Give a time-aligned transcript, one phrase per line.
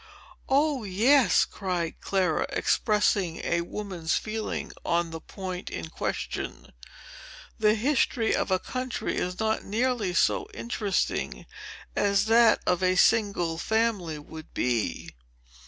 [0.49, 6.73] "O, yes!" cried Clara, expressing a woman's feeling on the point in question,
[7.59, 11.45] "The history of a country is not nearly so interesting
[11.95, 15.11] as that of a single family would be."